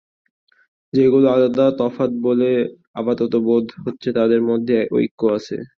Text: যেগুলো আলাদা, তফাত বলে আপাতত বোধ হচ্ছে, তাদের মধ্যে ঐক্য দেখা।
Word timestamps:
যেগুলো 0.93 1.27
আলাদা, 1.31 1.65
তফাত 1.79 2.11
বলে 2.23 2.49
আপাতত 2.95 3.33
বোধ 3.47 3.65
হচ্ছে, 3.83 4.09
তাদের 4.17 4.41
মধ্যে 4.49 4.77
ঐক্য 4.95 5.21
দেখা। 5.29 5.55